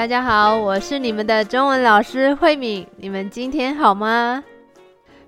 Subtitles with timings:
[0.00, 2.86] 大家好，我是你们的中文老师慧敏。
[2.96, 4.42] 你们今天好吗？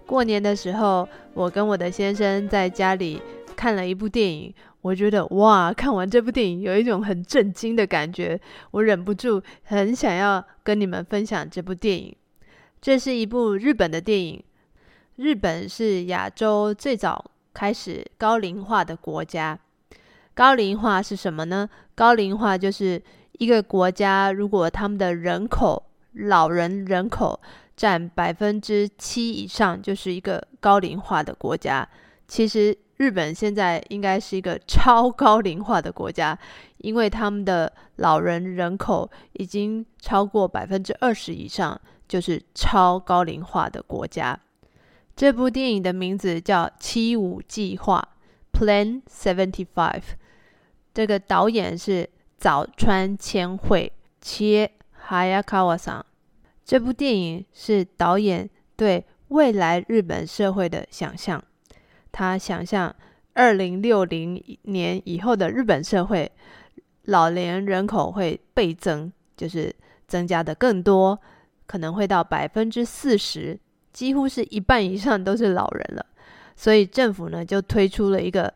[0.07, 3.21] 过年的时候，我跟我的先生在家里
[3.55, 8.41] 看了一部电影，我觉得哇，看完这部电影有一种很震惊的感觉，
[8.71, 12.17] 我忍不住很想要跟你们分享这部电影。
[12.81, 14.43] 这是一部日本的电影，
[15.17, 19.59] 日本是亚洲最早开始高龄化的国家。
[20.33, 21.69] 高龄化是什么呢？
[21.95, 23.03] 高龄化就是。
[23.39, 25.83] 一个国家如果他们的人口，
[26.13, 27.41] 老人人口
[27.75, 31.89] 占百分之七以上，就是一个高龄化的国家。
[32.29, 36.39] 其实日本现在应该是一个 超高龄化的国家，
[36.79, 44.39] 因为他们的老人人口已经超过百分之二十以上，就是超高龄化的国家。
[45.17, 48.07] 这部电影的名字叫《七五计划》
[48.59, 50.03] （Plan Seventy Five），
[50.93, 52.09] 这个导演是。
[52.43, 56.05] 早川千惠切哈亚卡瓦桑，
[56.65, 61.41] 这部电影是导演对未来日本社会的想象。
[62.11, 62.93] 他想象
[63.35, 66.33] 二零六零年以后的日本社会，
[67.05, 69.73] 老年人口会倍增，就是
[70.09, 71.17] 增加的更多，
[71.67, 73.57] 可能会到百分之四十，
[73.93, 76.05] 几乎是一半以上都是老人了。
[76.57, 78.53] 所以政府呢就推出了一个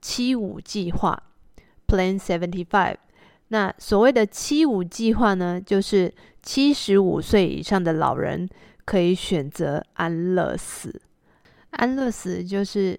[0.00, 1.22] 七五计划。
[1.86, 2.96] Plan Seventy Five，
[3.54, 8.48] 那所谓的七五计划呢，就是七十五岁以上的老人
[8.84, 11.00] 可以选择安乐死。
[11.70, 12.98] 安乐死就是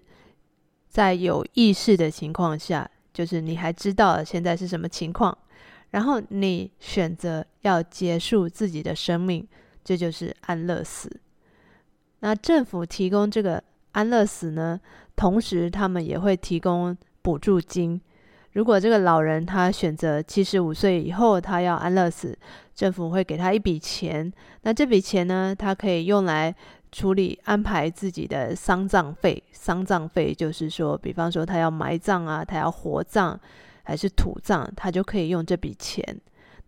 [0.88, 5.36] 在有意识的情况下，就是你还知道现在是什么情况，
[5.90, 9.46] 然后你选择要结束自己的生命，
[9.84, 11.20] 这就是安乐死。
[12.20, 14.80] 那政府提供这个安乐死呢，
[15.14, 18.00] 同时他们也会提供补助金。
[18.56, 22.34] 如果这个老人他选择七十五岁以后他要安乐死，
[22.74, 24.32] 政府会给他一笔钱。
[24.62, 26.54] 那这笔钱呢，他可以用来
[26.90, 29.42] 处理安排自己的丧葬费。
[29.52, 33.38] 丧葬费就是说，比方说他要埋葬啊，他要火葬
[33.82, 36.02] 还是土葬，他就可以用这笔钱。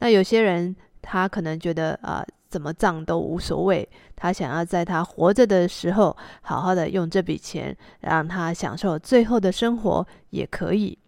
[0.01, 10.99] 那有些人他可能觉得啊，怎么葬都无所谓，他想要在他活着的时候好好的用这笔钱，让他享受最后的生活也可以。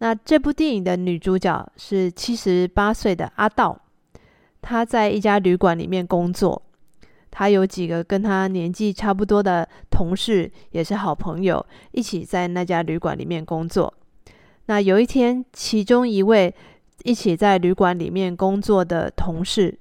[0.00, 3.78] 那这部电影的女主角是七十八岁的阿道，
[4.60, 6.60] 她在一家旅馆里面工作，
[7.30, 13.92] 她有几个跟她年纪差不多的同事，也是好朋友，一起在那家旅馆里面工作。
[14.66, 16.54] 那有一天，其中一位
[17.04, 19.78] 一起在旅馆里面工作的同事，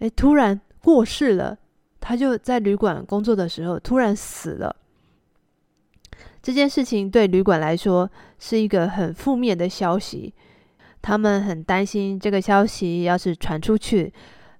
[0.00, 1.56] 诶，突然过世了，
[2.00, 4.76] 他就在旅馆工作的时候突然死了。
[6.44, 10.30] 这件事情对旅馆来说是一个很负面的消息，
[11.00, 14.12] 他们很担心这个消息要是传出去，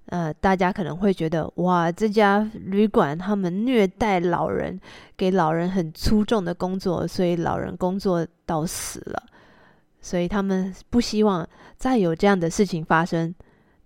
[0.07, 4.81] 呃，大家可能会觉得哇，这家旅馆他们虐待老人，
[5.15, 9.23] 给老人很粗重的工作，所以老人工作到死了，
[10.01, 11.47] 所以他们不希望
[11.77, 13.35] 再有这样的事情发生。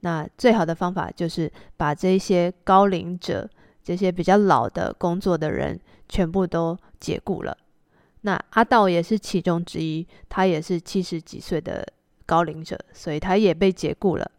[0.02, 3.50] 那最好的方法就是把这些高龄者、
[3.82, 7.58] 这些比较老的工作的人全部都解雇了。
[8.22, 11.86] 那阿道也是其中之一，他也是七十几岁的
[12.26, 14.30] 高龄者，所以他也被解雇了。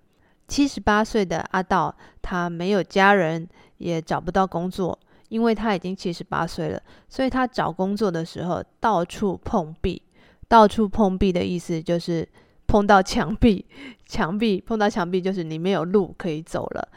[0.47, 3.47] 七十八岁的阿道，他没有家人，
[3.77, 4.97] 也找不到工作，
[5.29, 10.01] 因为他已经七十八岁了，所以他找工作的时候到处碰壁。
[10.47, 12.27] 到处碰壁的意思就是
[12.65, 13.63] 碰到墙壁，
[14.07, 16.89] 墙壁碰到墙壁就是你没有路可以走了。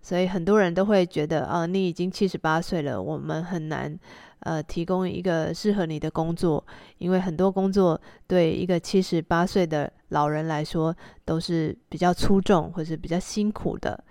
[0.00, 3.98] 所以很多人都会觉得，啊、呃，你已经七十八岁了，我们很难，
[4.44, 6.64] 呃，提供一个适合你的工作，
[6.98, 10.94] 因为很多工作对一个七十八岁的老人来说
[11.24, 14.02] 都是比较粗重或是比较辛苦的。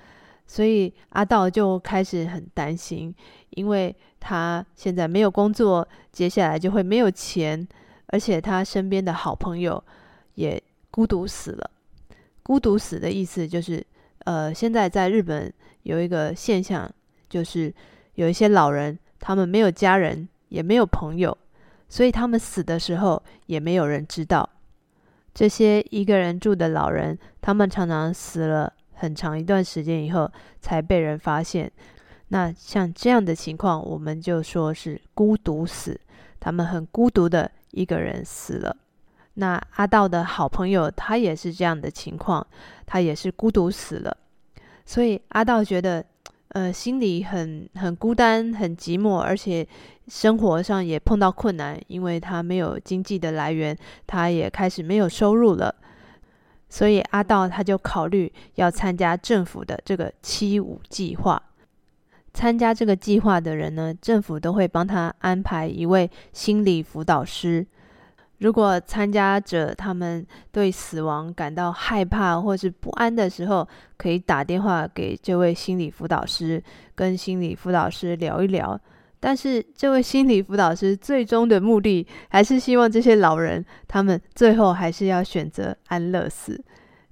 [0.46, 3.16] 所以阿道就开始很担心，
[3.52, 7.68] 因为他现在没有工作，接下来就会没有钱，
[8.08, 9.84] 而且他身边的好朋友
[10.36, 11.72] 也孤独死了。
[12.44, 13.84] 孤独死的意思就是，
[14.26, 15.52] 呃，现在在日本。
[15.84, 16.90] 有一个现象，
[17.28, 17.70] 就是
[18.16, 21.38] 有一些老人，他们没有家人，也没有朋友，
[21.88, 24.50] 所以他们死的时候也没有人知道。
[25.34, 30.30] 这些一个人住的老人，他们常常死了很长一段时间以后
[30.60, 31.72] 才被人发现。
[32.28, 35.98] 那像这样的情况，我们就说是孤独死，
[36.42, 38.76] 他们很孤独的一个人死了。
[39.36, 42.46] 那阿道的好朋友，他也是这样的情况，
[42.86, 44.18] 他也是孤独死了。
[44.86, 46.04] 所以阿道觉得，
[46.54, 49.68] 呃，心里很很孤单、很寂寞，而且
[50.08, 55.74] 生活上也碰到困难，因为他没有经济的来源，他也开始没有收入了。
[56.70, 61.42] 所以阿道他就考虑要参加政府的这个七五计划。
[62.34, 67.66] 参加这个计划的人呢，政府都会帮他安排一位心理辅导师。
[68.40, 76.62] 如果参加者他们对死亡感到害怕或是不安的时候，可以打电话给这位心理辅导师，
[76.94, 78.80] 跟心理辅导师聊一聊。
[79.20, 86.62] 但是，这位心理辅导师最终的目的，还是希望这些老人他们最后还是要选择安乐死。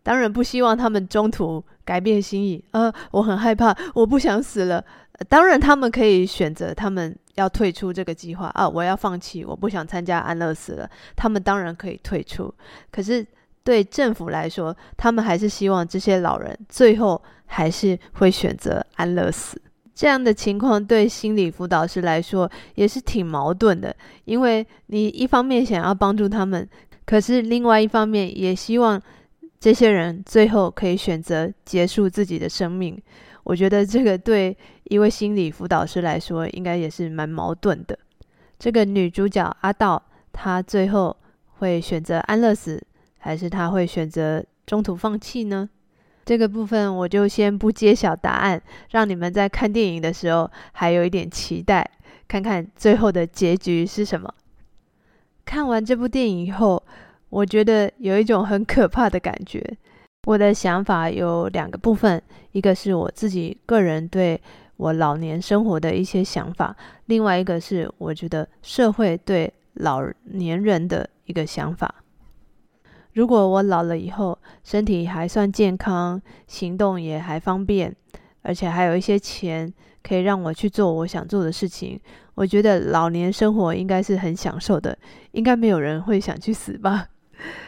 [0.04, 2.62] 当然，不希望他们中途改变心意。
[2.72, 4.84] 呃，我很害怕，我不想死了。
[5.30, 8.68] 当然，他们可以选择他们要退出这个计划啊！
[8.68, 10.90] 我要放弃，我不想参加安乐死了。
[11.16, 12.54] 他们当然可以退出，
[12.92, 13.26] 可是
[13.64, 19.62] 对政府来说，他们还是希望这些老人最后还是会选择安乐死。
[19.94, 23.96] 这样的情况对心理辅导师来说也是挺矛盾的，
[24.26, 26.68] 因为你一方面想要帮助他们，
[27.06, 29.00] 可是另外一方面也希望
[29.60, 33.00] 这些人最后可以选择结束自己的生命。
[33.44, 34.56] 我觉得这个对
[34.86, 37.98] 一位心理辅导师来说，应该也是蛮矛盾的。
[38.60, 40.02] 这个女主角阿道，
[40.32, 41.16] 她最后
[41.58, 42.82] 会选择安乐死，
[43.18, 45.70] 还是她会选择中途放弃呢？
[46.24, 48.62] 这个部分我就先不揭晓答案，
[48.92, 51.90] 让你们在看电影的时候还有一点期待，
[52.28, 54.32] 看看最后的结局是什么。
[55.44, 56.82] 看完这部电影以后，
[57.30, 59.76] 我觉得有一种很可怕的感觉。
[60.28, 62.22] 我的想法有两个部分，
[62.52, 64.40] 一个是我自己个人对
[64.78, 66.76] 我老年生活的一些想法，
[67.08, 71.96] 另外一个是我觉得社会对老年人的一个想法。
[73.14, 77.96] 如果我老了以后，身体还算健康，行动也还方便，
[78.44, 79.74] 而且还有一些钱
[80.04, 82.00] 可以让我去做我想做的事情，
[82.36, 84.96] 我觉得老年生活应该是很享受的，
[85.32, 87.08] 应该没有人会想去死吧。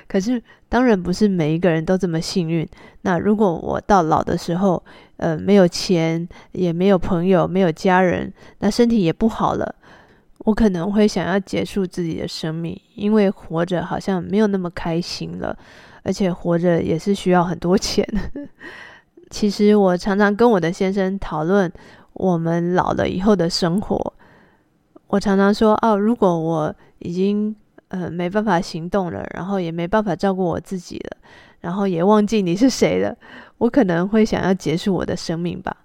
[0.07, 2.67] 可是，当然不是每一个人都这么幸运。
[3.01, 4.83] 那如果我到老的时候，
[5.17, 9.75] 呃，没有钱，也没有朋友，没有家人，那身体也不好了，
[10.39, 15.57] 我可能会想要结束自己的生命，因为活着好像没有那么开心了，
[16.03, 18.07] 而且活着也是需要很多钱。
[19.29, 21.71] 其实我常常跟我的先生讨论
[22.13, 24.13] 我们老了以后的生活，
[25.07, 27.55] 我常常说，哦，如果我已经。
[27.93, 31.17] 呃，没办法行动了，然后也没办法照顾我自己了，
[31.61, 33.15] 然后也忘记你是谁了，
[33.59, 35.77] 我可能会想要结束我的生命吧。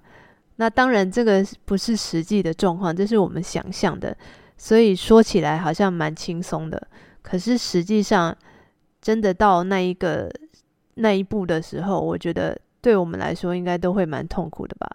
[0.56, 4.16] 那当然，这个不是实际的状况，这是我们想象的，
[4.56, 6.80] 所以说起来好像蛮轻松的。
[7.20, 8.34] 可是实际上，
[9.02, 10.32] 真的到那一个
[10.94, 14.88] 那一步的时候，我觉得对我们来说应该都会蛮痛苦的吧，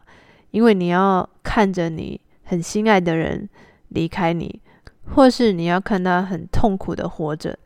[0.50, 3.48] 因为你要看着你很心爱的人
[3.90, 4.60] 离开你。
[5.06, 7.58] 或是你要看他很痛苦的活着，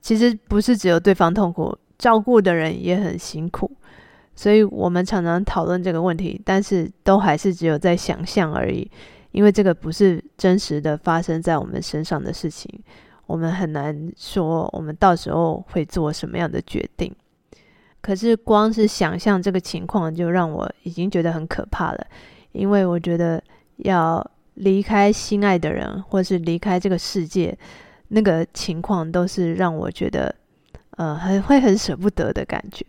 [0.00, 3.70] 其实不是只有对方痛苦，照顾的人也很辛苦。
[4.34, 8.88] 所以我们常常讨论这个问题，但是都还是只有在想象而已，
[9.32, 12.70] 因为这个不是真实的发生在我们身上的事情，
[13.26, 17.12] 我们很难说我们到时候会做什么样的决定。
[18.00, 22.06] 可是光是想象这个情况，就让我已经觉得很可怕了，
[22.52, 23.42] 因为我觉得
[23.78, 24.24] 要。
[24.58, 27.56] 离开心爱的人，或是离开这个世界，
[28.08, 30.34] 那个情况都是让我觉得，
[30.96, 32.84] 呃，很会很舍不得的感觉，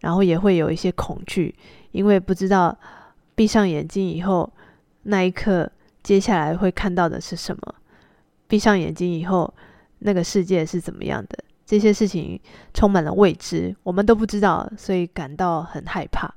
[0.00, 1.54] 然后也会有一些恐惧，
[1.92, 2.76] 因为不知道
[3.34, 4.52] 闭上眼睛以后，
[5.04, 5.70] 那一刻
[6.02, 7.74] 接下来会看到的是什么，
[8.48, 9.54] 闭上眼睛以后，
[10.00, 12.40] 那个世界是怎么样的，这些事情
[12.74, 16.34] 充满了未知，我们都不知道，所以感到很害怕。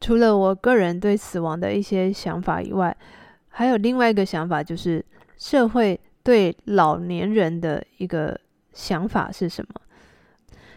[0.00, 2.94] 除了我个人对死亡的一些想法以外，
[3.56, 5.04] 还有另外一个想法，就是
[5.38, 8.38] 社会对老年人的一个
[8.72, 9.80] 想法是什么？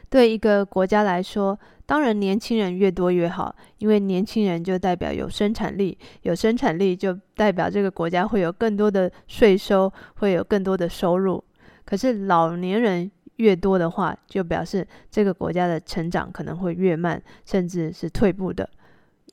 [0.09, 11.43] 对一个国家来说，当然年轻人越多越好，因为年轻人就代表有生产力，有生产力就代表这个国家会有更多的税收，会有更多的收入。
[11.83, 18.69] 可是老年人越多的话，就表示这个国家的成长可能会越慢，甚至是退步的。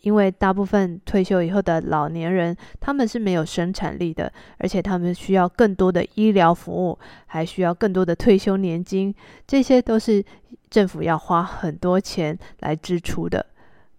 [0.05, 9.15] 因为大部分退休以后的老年人，他们是没有生产力的，而且他们需要更多的医疗服务，还需要更多的退休年金，
[9.47, 10.23] 这些都是
[10.69, 13.45] 政府要花很多钱来支出的。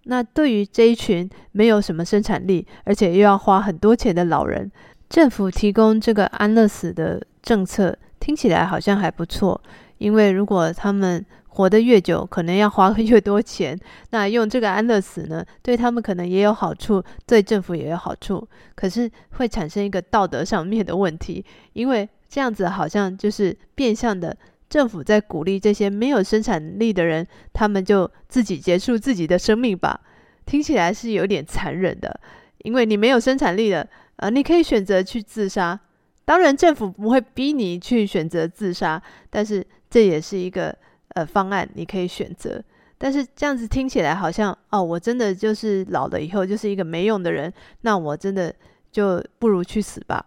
[0.03, 4.71] 那对于这一群没有什么生产力，而且又要花很多钱的老人，
[5.09, 9.59] 政府提供这个安乐死的政策，听起来好像还不错，
[9.97, 13.79] 因为如果他们活得越久，可能要花越多钱。
[14.09, 18.45] 那用这个安乐死呢，对他们可能也有好处，对政府也有好处。
[18.75, 24.35] 可是会产生一个道德上面的问题，因为这样子好像就是变相的
[24.69, 30.01] 政府在鼓励这些没有生产力的人，他们就自己结束自己的生命吧。
[30.45, 32.19] 听起来是有点残忍的，
[32.59, 33.87] 因为你没有生产力了，
[34.17, 35.79] 呃，你可以选择去自杀。
[36.25, 40.77] 当然，政府不会逼你去选择自杀，但是这也是一个
[41.13, 42.61] 呃方案，你可以选择。
[42.97, 48.53] 但是这样子听起来好像哦，我真的就是老了以后就是一个没用的人，那我真的
[48.91, 50.25] 就不如去死吧。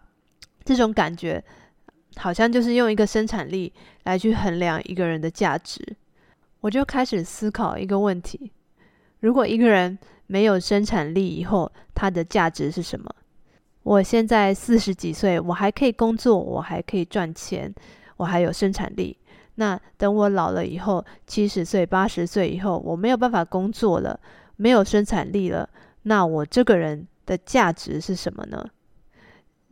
[0.65, 1.43] 这种感觉
[2.15, 3.71] 好像就是用一个生产力
[4.05, 5.95] 来去衡量一个人的价值。
[6.61, 8.51] 我就开始思考一个问题：
[9.19, 13.07] 如果一个人没有生产力以后，他的价值是什么？
[13.83, 17.71] 我现在四十几岁，我还可以工作，我还可以赚钱，
[18.17, 19.15] 我还有生产力。
[19.59, 24.17] 那等我老了以后，七十岁、八十岁以后，我没有办法工作了，
[24.55, 25.69] 没有生产力了，
[26.03, 28.65] 那我这个人的价值是什么呢？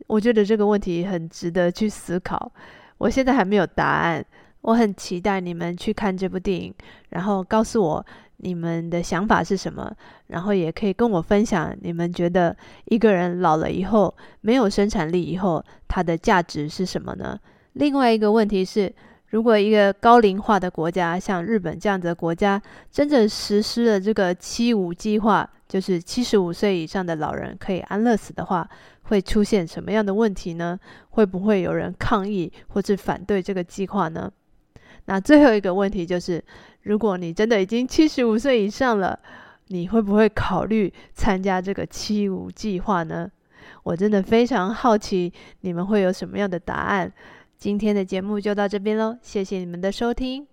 [0.06, 2.52] 我觉得这个问题很值得去思考。
[2.98, 4.22] 我现在还没有答案，
[4.60, 6.74] 我很期待你们去看这部电影，
[7.08, 8.06] 然后告诉我。
[8.40, 9.92] 你们的想法是什么？
[10.28, 17.36] 然后也可以跟我分享，你们觉得一个人老了以后，没有生产力以后，他的价值是什么呢？
[17.72, 18.94] 另外一个问题是，
[19.30, 28.66] 如果一个高龄化的国家，像日本这样子的国家，真正实施了这个七五计划，就是七十五岁以上的老人可以安乐死的话，
[29.02, 30.78] 会出现什么样的问题呢？
[31.10, 34.32] 会不会有人抗议或是反对这个计划呢？
[35.04, 36.42] 那最后一个问题就是，
[36.82, 39.18] 如果你真的已经七十五岁以上了，
[39.66, 43.30] 你会不会考虑参加这个七五计划呢？
[43.82, 45.30] 我真的非常好奇
[45.60, 47.12] 你们会有什么样的答案。
[47.57, 50.47] 今天的节目就到这边喽，谢谢你们的收听。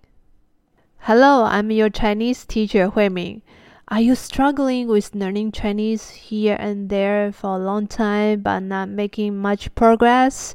[0.98, 3.42] Hello, I'm your Chinese teacher 慧敏。
[3.86, 9.34] Are you struggling with learning Chinese here and there for a long time but not making
[9.40, 10.52] much progress?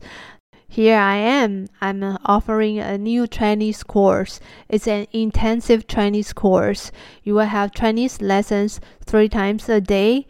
[0.69, 1.67] Here I am.
[1.81, 4.39] I'm offering a new Chinese course.
[4.69, 6.91] It's an intensive Chinese course.
[7.23, 10.27] You will have Chinese lessons three times a day,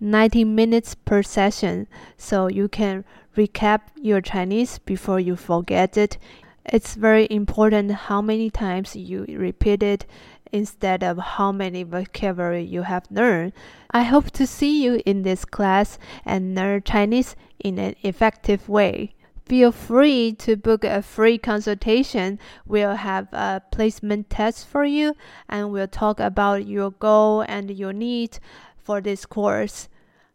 [0.00, 3.04] 90 minutes per session, so you can
[3.35, 6.17] recap your Chinese before you forget it.
[6.65, 10.05] It's very important how many times you repeat it
[10.51, 13.53] instead of how many vocabulary you have learned.
[13.91, 19.15] I hope to see you in this class and learn Chinese in an effective way.
[19.45, 22.39] Feel free to book a free consultation.
[22.65, 25.15] We'll have a placement test for you
[25.49, 28.39] and we'll talk about your goal and your need
[28.77, 29.89] for this course.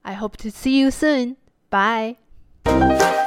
[0.04, 1.36] I hope to see you soon.
[1.70, 2.18] Bye.
[2.64, 3.17] Thank you.